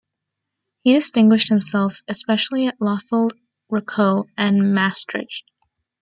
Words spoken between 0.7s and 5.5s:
He distinguished himself especially at Lauffeld, Rocoux and Maastricht.